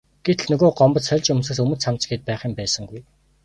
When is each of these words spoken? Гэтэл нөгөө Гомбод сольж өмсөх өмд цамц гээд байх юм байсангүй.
Гэтэл 0.27 0.47
нөгөө 0.51 0.69
Гомбод 0.79 1.03
сольж 1.07 1.25
өмсөх 1.35 1.57
өмд 1.63 1.77
цамц 1.83 2.01
гээд 2.09 2.23
байх 2.27 2.41
юм 2.47 2.53
байсангүй. 2.59 3.01